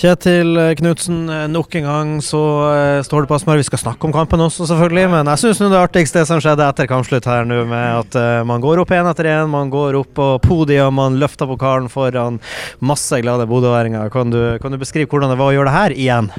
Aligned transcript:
Kjetil 0.00 0.56
Knutsen, 0.78 1.26
nok 1.52 1.74
en 1.76 1.84
gang 1.84 2.12
så 2.24 2.38
uh, 2.40 3.02
står 3.04 3.26
det 3.26 3.28
på 3.28 3.36
Aspmar. 3.36 3.58
Vi 3.60 3.66
skal 3.68 3.82
snakke 3.82 4.08
om 4.08 4.14
kampen 4.14 4.40
også, 4.40 4.64
selvfølgelig. 4.70 5.10
Men 5.12 5.28
jeg 5.28 5.42
syns 5.42 5.60
det 5.60 5.76
artigste 5.76 6.22
som 6.24 6.40
skjedde 6.40 6.64
etter 6.64 6.88
kampslutt 6.88 7.28
her 7.28 7.44
nå, 7.44 7.66
med 7.68 7.98
at 8.06 8.46
man 8.48 8.64
går 8.64 8.80
opp 8.80 8.94
én 8.96 9.10
etter 9.10 9.28
én, 9.28 9.50
man 9.52 9.68
går 9.68 9.98
opp 10.00 10.14
på 10.16 10.28
podiet, 10.46 10.88
man 10.96 11.18
løfter 11.20 11.50
pokalen 11.50 11.90
foran 11.92 12.38
masse 12.80 13.20
glade 13.20 13.44
bodøværinger. 13.50 14.08
Kan, 14.14 14.32
kan, 14.62 14.72
du 14.72 14.80
beskrive 14.80 15.10
hvordan 15.10 15.34
det 15.34 15.36
var 15.42 15.52
å 15.52 15.58
gjøre 15.58 15.68
det 15.68 15.76
her 15.76 15.96
igjen? 15.98 16.32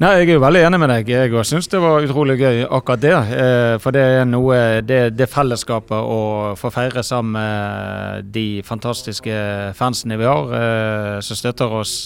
Nei, 0.00 0.10
Jeg 0.18 0.28
er 0.30 0.36
jo 0.38 0.40
veldig 0.44 0.60
enig 0.64 0.80
med 0.80 0.92
deg. 0.92 1.08
Jeg 1.12 1.46
syns 1.48 1.68
det 1.72 1.80
var 1.80 2.04
utrolig 2.04 2.36
gøy 2.40 2.62
akkurat 2.68 3.00
det. 3.00 3.14
Eh, 3.36 3.74
for 3.80 3.96
det 3.96 4.00
er 4.00 4.28
noe 4.28 4.80
Det, 4.84 5.00
det 5.16 5.28
fellesskapet 5.28 5.96
å 5.96 6.52
få 6.56 6.70
feire 6.72 7.04
sammen 7.04 7.32
med 7.36 8.30
de 8.32 8.62
fantastiske 8.64 9.40
fansene 9.76 10.20
vi 10.20 10.28
har, 10.28 10.54
eh, 10.60 11.16
som 11.24 11.40
støtter 11.40 11.80
oss. 11.80 11.96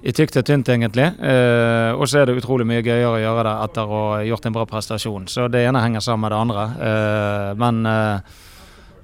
I 0.00 0.12
tykt 0.16 0.38
og 0.40 0.46
tynt, 0.48 0.68
egentlig. 0.72 1.10
Eh, 1.20 1.90
og 1.92 2.06
så 2.08 2.22
er 2.22 2.30
det 2.30 2.38
utrolig 2.40 2.64
mye 2.68 2.80
gøyere 2.80 3.18
å 3.18 3.20
gjøre 3.20 3.42
det 3.44 3.56
etter 3.66 3.90
å 3.90 4.04
ha 4.14 4.20
gjort 4.24 4.46
en 4.48 4.54
bra 4.54 4.64
prestasjon. 4.68 5.26
Så 5.28 5.48
det 5.52 5.66
ene 5.68 5.82
henger 5.84 6.04
sammen 6.04 6.24
med 6.24 6.32
det 6.32 6.38
andre. 6.40 6.64
Eh, 6.88 7.50
men 7.60 7.82
eh, 7.90 8.38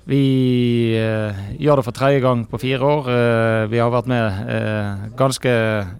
vi 0.07 0.95
eh, 0.97 1.41
gjør 1.59 1.81
det 1.81 1.85
for 1.89 1.97
tredje 1.99 2.23
gang 2.23 2.47
på 2.47 2.61
fire 2.63 2.89
år. 2.89 3.11
Eh, 3.11 3.63
vi 3.73 3.81
har 3.83 3.91
vært 3.91 4.09
med 4.09 4.41
eh, 4.55 5.05
ganske 5.19 5.53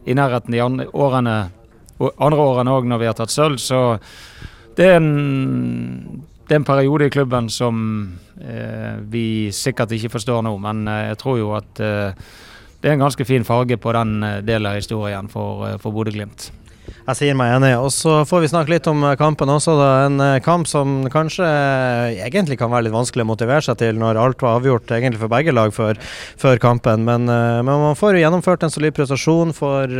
i 0.07 0.15
nærheten 0.17 0.55
de 0.55 0.63
andre 0.63 0.87
årene 0.95 1.37
òg 1.99 2.87
når 2.87 3.03
vi 3.03 3.11
har 3.11 3.19
tatt 3.19 3.35
sølv. 3.35 3.59
Så 3.61 3.99
det 4.79 4.93
er 4.93 5.01
en 5.01 6.23
det 6.47 6.55
er 6.55 6.61
en 6.61 6.69
periode 6.69 7.09
i 7.09 7.11
klubben 7.11 7.49
som 7.51 7.79
vi 9.11 9.51
sikkert 9.51 9.91
ikke 9.97 10.13
forstår 10.13 10.45
nå, 10.47 10.53
men 10.63 10.85
jeg 10.87 11.17
tror 11.19 11.41
jo 11.41 11.49
at 11.57 11.81
det 12.87 12.93
er 12.93 13.01
en 13.01 13.03
ganske 13.03 13.25
fin 13.27 13.43
farge 13.43 13.75
på 13.83 13.91
den 13.97 14.23
eh, 14.23 14.37
delen 14.47 14.69
av 14.71 14.77
historien 14.79 15.27
for, 15.27 15.65
eh, 15.67 15.79
for 15.83 15.91
Bodø-Glimt. 15.91 16.53
Jeg 17.07 17.19
sier 17.21 17.37
meg 17.39 17.53
enig. 17.55 17.71
Og 17.79 17.93
så 17.95 18.17
får 18.27 18.43
vi 18.43 18.49
snakke 18.51 18.73
litt 18.73 18.87
om 18.91 19.05
eh, 19.07 19.15
kampen 19.19 19.51
også. 19.53 19.77
Da. 19.79 19.91
En 20.09 20.23
eh, 20.23 20.41
kamp 20.43 20.67
som 20.67 21.05
kanskje 21.13 21.47
eh, 21.47 22.25
egentlig 22.27 22.59
kan 22.59 22.73
være 22.73 22.89
litt 22.89 22.97
vanskelig 22.97 23.23
å 23.23 23.29
motivere 23.29 23.63
seg 23.63 23.79
til 23.79 24.01
når 24.01 24.19
alt 24.19 24.43
var 24.43 24.59
avgjort 24.59 24.91
egentlig 24.97 25.21
for 25.21 25.31
begge 25.31 25.55
lag 25.55 25.71
før, 25.75 26.01
før 26.41 26.59
kampen. 26.63 27.05
Men, 27.07 27.29
men, 27.31 27.71
man 27.71 27.95
får 27.99 28.17
jo 28.17 28.25
gjennomført 28.25 28.67
en 28.67 28.75
solid 28.75 28.97
prestasjon 28.97 29.55
for 29.55 29.91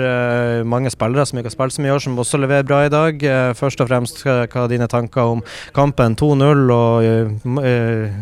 mange 0.67 0.91
spillere 0.91 1.27
som 1.29 1.39
ikke 1.39 1.51
har 1.51 1.55
spilt 1.55 1.77
så 1.77 1.85
mye 1.85 1.93
i 1.93 1.95
år, 1.95 2.03
som 2.03 2.19
også 2.19 2.41
leverer 2.43 2.67
bra 2.67 2.81
i 2.87 2.91
dag. 2.93 3.23
Først 3.59 3.83
og 3.83 3.91
fremst, 3.91 4.23
hva 4.25 4.65
er 4.65 4.73
dine 4.73 4.89
tanker 4.91 5.37
om 5.37 5.45
kampen? 5.77 6.17
2-0 6.17 6.73
og 6.73 7.07
uh, 7.07 8.17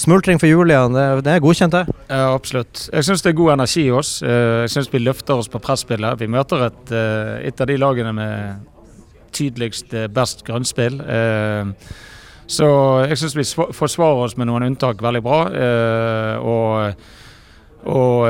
smultring 0.00 0.40
for 0.40 0.50
Julian, 0.50 0.94
det, 0.96 1.06
det, 1.26 1.34
er 1.34 1.44
godkjent, 1.44 1.74
det? 1.74 1.96
Ja, 2.08 2.32
absolutt. 2.32 2.86
Jeg 2.90 3.06
syns 3.06 3.24
det 3.24 3.32
er 3.32 3.38
god 3.38 3.54
energi 3.56 3.86
i 3.86 3.94
oss. 3.94 4.16
Jeg 4.24 4.72
syns 4.72 4.90
vi 4.92 5.02
løfter 5.02 5.38
oss 5.38 5.50
på 5.52 5.60
presspillet. 5.62 6.18
Vi 6.20 6.30
møter 6.30 6.68
et, 6.70 6.94
et 7.50 7.64
av 7.64 7.70
de 7.70 7.78
lagene 7.80 8.14
med 8.16 8.23
tydeligst 9.34 9.94
eh, 9.94 10.08
best 10.12 10.44
grunnspill. 10.46 11.00
Eh, 11.00 11.66
så 12.46 12.70
jeg 13.08 13.18
syns 13.20 13.36
vi 13.38 13.44
forsvarer 13.72 14.26
oss 14.26 14.36
med 14.36 14.50
noen 14.50 14.66
unntak 14.68 15.02
veldig 15.02 15.22
bra. 15.24 15.44
Eh, 15.52 16.34
og 16.38 17.06
og 17.84 18.22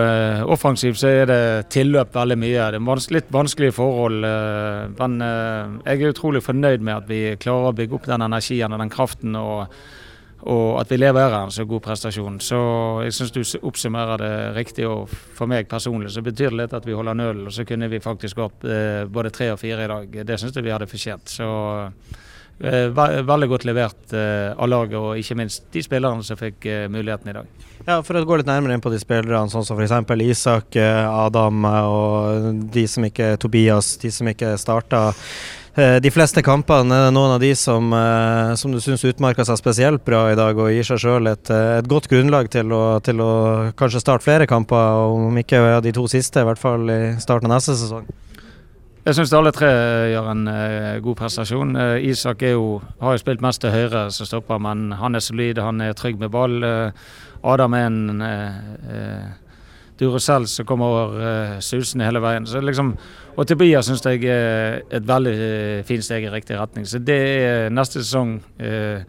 offensivt 0.50 0.98
så 0.98 1.12
er 1.14 1.28
det 1.30 1.66
tilløp 1.70 2.16
veldig 2.16 2.36
mye. 2.42 2.64
Det 2.74 2.78
er 2.80 3.02
litt 3.14 3.28
vanskelige 3.30 3.76
forhold. 3.76 4.24
men 4.98 5.14
jeg 5.22 6.00
er 6.00 6.10
utrolig 6.10 6.42
fornøyd 6.42 6.82
med 6.82 6.96
at 6.96 7.06
vi 7.06 7.36
klarer 7.38 7.68
å 7.70 7.76
bygge 7.78 7.94
opp 7.94 8.08
den 8.10 8.26
energien 8.26 8.72
og 8.74 8.82
den 8.82 8.90
kraften. 8.90 9.36
og 9.36 9.70
og 10.44 10.76
at 10.76 10.90
vi 10.92 10.98
leverer 10.98 11.38
en 11.38 11.52
så 11.52 11.64
god 11.64 11.80
prestasjon. 11.86 12.36
Så 12.44 12.58
jeg 13.06 13.14
syns 13.16 13.32
du 13.32 13.40
oppsummerer 13.64 14.20
det 14.20 14.34
riktig. 14.58 14.84
Og 14.88 15.08
for 15.08 15.48
meg 15.50 15.70
personlig 15.70 16.12
så 16.12 16.24
betyr 16.24 16.52
det 16.52 16.58
litt 16.58 16.76
at 16.76 16.84
vi 16.84 16.96
holder 16.96 17.16
nølen, 17.16 17.46
og 17.48 17.56
så 17.56 17.64
kunne 17.68 17.88
vi 17.88 18.02
faktisk 18.04 18.42
gått 18.42 18.68
eh, 18.68 19.06
både 19.08 19.32
tre 19.32 19.54
og 19.54 19.62
fire 19.62 19.86
i 19.86 19.90
dag. 19.94 20.20
Det 20.28 20.38
syns 20.40 20.56
jeg 20.56 20.66
vi 20.66 20.74
hadde 20.74 20.90
fortjent. 20.90 21.32
Så 21.32 21.48
eh, 22.60 22.92
veldig 22.92 23.50
godt 23.54 23.64
levert 23.70 24.12
eh, 24.12 24.52
av 24.52 24.68
laget, 24.68 24.98
og 25.00 25.22
ikke 25.22 25.38
minst 25.40 25.70
de 25.72 25.84
spillerne 25.86 26.26
som 26.26 26.40
fikk 26.40 26.68
eh, 26.68 26.86
muligheten 26.92 27.32
i 27.32 27.38
dag. 27.40 27.66
Ja, 27.86 27.98
For 28.04 28.20
å 28.20 28.26
gå 28.28 28.40
litt 28.40 28.48
nærmere 28.48 28.76
inn 28.76 28.84
på 28.84 28.92
de 28.92 29.00
spillerne, 29.00 29.48
sånn 29.52 29.64
som 29.64 29.80
f.eks. 29.80 29.96
Isak, 30.28 30.76
eh, 30.76 31.04
Adam 31.08 31.64
og 31.72 32.64
de 32.74 32.84
som 32.90 33.08
ikke 33.08 33.38
Tobias, 33.40 33.96
de 34.04 34.12
som 34.12 34.28
ikke 34.28 34.58
starta. 34.60 35.06
Eh, 35.74 35.96
de 35.98 36.10
fleste 36.14 36.38
kampene 36.46 36.94
er 36.94 37.08
det 37.08 37.14
noen 37.16 37.32
av 37.34 37.40
de 37.42 37.50
som, 37.58 37.88
eh, 37.92 38.54
som 38.54 38.70
du 38.70 38.78
syns 38.78 39.02
utmerker 39.02 39.42
seg 39.42 39.58
spesielt 39.58 40.04
bra 40.06 40.30
i 40.30 40.36
dag, 40.38 40.54
og 40.54 40.70
gir 40.70 40.86
seg 40.86 41.00
sjøl 41.02 41.26
et, 41.26 41.50
eh, 41.50 41.78
et, 41.80 41.88
godt 41.88 42.06
grunnlag 42.06 42.48
til 42.48 42.70
å, 42.70 43.02
til 43.02 43.18
å, 43.18 43.72
kanskje 43.74 43.98
starte 43.98 44.22
flere 44.22 44.46
kamper, 44.46 44.76
om 45.10 45.34
ikke 45.34 45.82
de 45.82 45.90
to 45.90 46.06
siste, 46.06 46.38
i 46.38 46.44
hvert 46.44 46.62
fall 46.62 46.88
i 46.88 47.16
starten 47.18 47.50
av 47.50 47.58
neste 47.58 47.74
sesong? 47.74 48.06
Jeg 49.04 49.16
syns 49.18 49.34
alle 49.34 49.50
tre 49.50 49.68
gjør 50.14 50.30
en 50.30 50.44
god 51.02 51.16
prestasjon. 51.16 51.76
Isak 52.00 52.40
jo, 52.40 52.80
har 53.02 53.18
jo 53.18 53.20
spilt 53.20 53.42
mest 53.42 53.60
til 53.60 53.74
høyre 53.74 54.10
som 54.14 54.24
stopper, 54.24 54.58
men 54.58 54.92
han 54.92 55.14
er 55.14 55.20
solid, 55.20 55.58
han 55.58 55.80
er 55.80 55.92
trygg 55.92 56.18
med 56.18 56.30
ball. 56.30 56.64
Adam 57.44 57.74
er 57.74 57.90
en 57.90 58.22
Duracell 59.98 60.46
som 60.50 60.66
kommer 60.66 61.14
uh, 61.14 61.60
susende 61.62 62.06
hele 62.08 62.22
veien. 62.22 62.46
Så 62.50 62.62
liksom, 62.62 62.94
og 63.34 63.46
Tobias 63.46 63.86
syns 63.86 64.02
jeg 64.06 64.26
er 64.26 64.80
et 64.90 65.06
veldig 65.06 65.34
uh, 65.38 65.84
fint 65.86 66.04
steg 66.04 66.26
i 66.26 66.32
riktig 66.32 66.58
retning. 66.58 66.86
Så 66.88 66.98
det 66.98 67.18
er 67.38 67.70
neste 67.74 68.02
sesong 68.02 68.36
uh, 68.42 69.04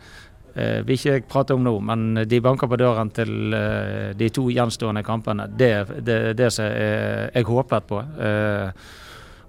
uh, 0.53 0.79
vil 0.85 0.93
ikke 0.93 1.15
jeg 1.15 1.25
prate 1.31 1.57
om 1.57 1.65
nå, 1.65 1.73
men 1.89 2.21
de 2.29 2.41
banker 2.41 2.69
på 2.69 2.77
døren 2.81 3.09
til 3.15 3.55
uh, 3.55 4.11
de 4.17 4.29
to 4.33 4.45
gjenstående 4.53 5.01
kampene. 5.05 5.47
Det 5.57 5.71
er 5.79 5.95
det, 6.05 6.19
det, 6.37 6.51
som 6.53 6.69
jeg 6.69 7.49
håpet 7.49 7.89
på. 7.89 8.03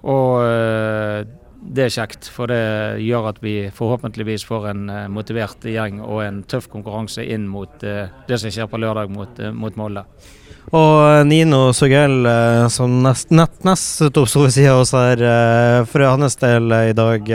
og 0.07 0.33
det 1.67 1.83
er 1.83 1.91
kjekt, 1.91 2.29
for 2.31 2.47
det 2.47 3.03
gjør 3.03 3.29
at 3.33 3.39
vi 3.43 3.55
forhåpentligvis 3.75 4.45
får 4.47 4.69
en 4.71 4.83
motivert 5.11 5.65
gjeng 5.67 5.99
og 6.05 6.21
en 6.23 6.43
tøff 6.47 6.69
konkurranse 6.71 7.25
inn 7.25 7.49
mot 7.51 7.81
det 7.81 8.39
som 8.39 8.53
skjer 8.55 8.71
på 8.71 8.79
lørdag 8.79 9.11
mot, 9.11 9.41
mot 9.57 9.81
Molde. 9.81 10.05
Og 10.75 10.99
eh, 10.99 11.23
Nino 11.29 11.71
Sugell, 11.77 12.25
eh, 12.27 12.65
som 12.73 12.91
nest, 13.05 13.31
nett, 13.31 13.55
sto 13.79 14.25
ved 14.27 14.55
sida 14.55 14.73
av 14.73 14.81
oss 14.83 14.93
her 14.97 15.21
eh, 15.23 15.83
for 15.87 16.03
hans 16.03 16.35
del 16.41 16.73
i 16.75 16.95
dag, 16.97 17.29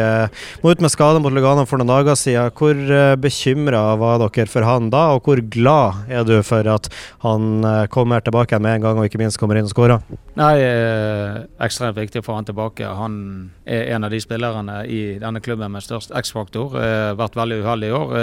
må 0.61 0.73
ut 0.73 0.83
med 0.83 0.91
skade 0.91 1.21
mot 1.23 1.31
Lugano 1.31 1.63
for 1.69 1.79
noen 1.79 1.91
dager 1.93 2.17
siden. 2.19 2.51
Hvor 2.57 3.15
bekymra 3.21 3.83
var 4.01 4.19
dere 4.25 4.47
for 4.51 4.67
han 4.67 4.89
da, 4.91 5.05
og 5.15 5.27
hvor 5.27 5.39
glad 5.53 6.11
er 6.11 6.27
du 6.27 6.35
for 6.45 6.67
at 6.67 6.89
han 7.23 7.63
kommer 7.93 8.23
tilbake 8.25 8.59
med 8.59 8.79
en 8.79 8.85
gang, 8.87 8.99
og 8.99 9.07
ikke 9.07 9.21
minst 9.21 9.39
kommer 9.39 9.59
inn 9.59 9.69
og 9.69 9.71
skårer? 9.73 10.03
Nei, 10.39 10.53
ekstremt 11.63 11.99
viktig 11.99 12.21
å 12.21 12.27
få 12.27 12.35
han 12.39 12.49
tilbake. 12.49 12.87
Han 12.99 13.15
er 13.63 13.93
en 13.95 14.07
av 14.07 14.13
de 14.13 14.19
spillerne 14.23 14.81
i 14.91 15.01
denne 15.21 15.43
klubben 15.43 15.71
med 15.71 15.85
størst 15.85 16.13
X-faktor. 16.19 16.75
Vært 17.19 17.39
veldig 17.39 17.61
uheldig 17.63 17.91
i 17.91 17.97
år. 17.97 18.13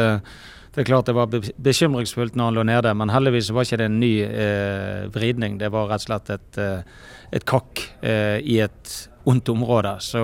Det 0.74 0.82
er 0.82 0.88
klart 0.88 1.08
det 1.08 1.16
var 1.16 1.30
bekymringsfullt 1.30 2.36
når 2.36 2.50
han 2.50 2.58
lå 2.58 2.64
nede, 2.68 2.94
men 2.94 3.12
heldigvis 3.12 3.52
var 3.54 3.66
ikke 3.66 3.78
det 3.80 3.86
en 3.88 4.00
ny 4.02 4.12
eh, 4.24 5.06
vridning. 5.14 5.56
Det 5.60 5.70
var 5.74 5.88
rett 5.90 6.04
og 6.04 6.10
slett 6.10 6.34
et, 6.34 6.58
eh, 6.60 7.06
et 7.38 7.46
kakk 7.48 7.82
eh, 8.02 8.38
i 8.44 8.60
et 8.64 8.92
ondt 9.28 9.48
område. 9.52 9.96
Så 10.04 10.22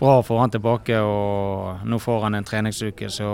bra 0.00 0.18
å 0.20 0.24
få 0.26 0.38
han 0.42 0.52
tilbake, 0.52 0.98
og 1.00 1.86
nå 1.88 2.00
får 2.02 2.26
han 2.26 2.36
en 2.38 2.46
treningsuke, 2.46 3.08
så 3.12 3.28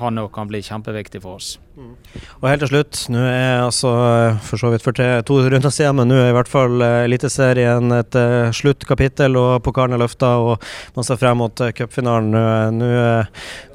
han 0.00 0.20
òg 0.20 0.32
kan 0.34 0.50
bli 0.50 0.60
kjempeviktig 0.64 1.22
for 1.24 1.40
oss. 1.40 1.56
Mm. 1.76 1.92
Og 2.40 2.46
helt 2.48 2.62
til 2.64 2.70
slutt, 2.70 2.98
nå 3.12 3.20
er 3.28 3.58
altså 3.60 3.90
for 4.46 4.60
så 4.60 4.70
vidt 4.72 4.84
for 4.84 4.96
tre, 4.96 5.08
to 5.28 5.36
runder 5.44 5.72
siden, 5.72 5.98
men 5.98 6.08
nå 6.08 6.16
er 6.16 6.30
i 6.30 6.36
hvert 6.36 6.48
fall 6.48 6.80
uh, 6.80 7.02
Eliteserien 7.04 7.92
et 7.98 8.16
uh, 8.16 8.48
sluttkapittel, 8.56 9.36
og 9.36 9.60
pokalen 9.64 9.96
er 9.96 10.00
løfta, 10.00 10.30
og 10.40 10.64
man 10.96 11.04
ser 11.04 11.20
frem 11.20 11.36
mot 11.40 11.60
uh, 11.60 11.72
cupfinalen. 11.76 12.80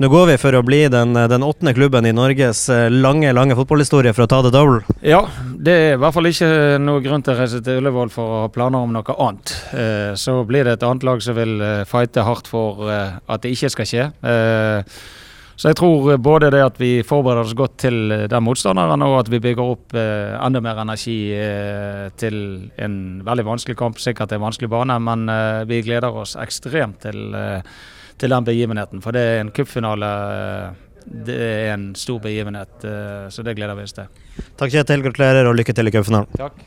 Nå 0.01 0.09
går 0.09 0.31
vi 0.31 0.37
for 0.41 0.57
å 0.57 0.63
bli 0.65 0.81
den, 0.93 1.13
den 1.13 1.45
åttende 1.45 1.75
klubben 1.77 2.07
i 2.09 2.13
Norges 2.15 2.63
lange, 2.89 3.29
lange 3.37 3.57
fotballhistorie 3.57 4.13
for 4.17 4.25
å 4.25 4.29
ta 4.29 4.41
det 4.45 4.53
double. 4.55 4.81
Ja, 5.05 5.21
det 5.41 5.77
er 5.77 5.93
i 5.95 6.01
hvert 6.01 6.15
fall 6.15 6.29
ikke 6.29 6.51
noe 6.81 7.03
grunn 7.05 7.25
til 7.25 7.35
å 7.35 7.39
reise 7.39 7.61
til 7.65 7.81
Ullevål 7.81 8.13
for 8.13 8.33
å 8.33 8.41
ha 8.45 8.51
planer 8.53 8.81
om 8.81 8.93
noe 8.95 9.17
annet. 9.17 9.53
så 10.17 10.39
blir 10.47 10.65
det 10.65 10.77
et 10.77 10.85
annet 10.87 11.05
lag 11.05 11.21
som 11.23 11.37
vil 11.37 11.61
fighte 11.89 12.10
hardt 12.19 12.47
for 12.51 12.83
at 12.91 13.41
det 13.43 13.53
ikke 13.55 13.69
skal 13.71 13.87
skje. 13.87 14.05
Så 15.61 15.69
jeg 15.69 15.77
tror 15.77 16.15
både 16.17 16.49
det 16.49 16.61
at 16.65 16.79
vi 16.81 17.03
forbereder 17.05 17.45
oss 17.45 17.53
godt 17.53 17.75
til 17.83 17.97
eh, 18.09 18.23
den 18.31 18.41
motstanderen, 18.41 19.03
og 19.05 19.19
at 19.19 19.29
vi 19.29 19.39
bygger 19.43 19.73
opp 19.75 19.93
eh, 19.93 20.33
enda 20.41 20.57
mer 20.63 20.81
energi 20.81 21.17
eh, 21.37 22.07
til 22.17 22.37
en 22.81 22.95
veldig 23.27 23.45
vanskelig 23.45 23.77
kamp. 23.77 24.01
Sikkert 24.01 24.33
en 24.33 24.41
vanskelig 24.41 24.71
bane, 24.73 24.97
men 25.05 25.29
eh, 25.29 25.61
vi 25.69 25.83
gleder 25.85 26.17
oss 26.23 26.33
ekstremt 26.41 27.03
til, 27.05 27.29
eh, 27.37 27.61
til 28.17 28.33
den 28.33 28.49
begivenheten. 28.49 29.05
For 29.05 29.13
det 29.13 29.21
er 29.27 29.43
en 29.43 29.53
cupfinale. 29.53 30.11
Eh, 30.33 30.87
det 31.29 31.37
er 31.37 31.71
en 31.75 31.87
stor 31.97 32.19
begivenhet, 32.21 32.83
så 33.33 33.43
det 33.43 33.55
gleder 33.57 33.73
vi 33.73 33.87
oss 33.87 33.95
til. 33.97 34.05
Takk 34.57 34.69
Kjetil, 34.69 35.01
gratulerer 35.01 35.49
og 35.49 35.57
lykke 35.57 35.73
til 35.73 35.89
i 35.89 35.93
cupfinalen. 35.93 36.29
Takk. 36.37 36.61